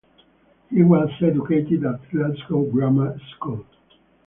He 0.71 0.81
was 0.81 1.11
educated 1.21 1.85
at 1.85 2.09
Glasgow 2.09 2.63
Grammar 2.71 3.19
School. 3.35 3.63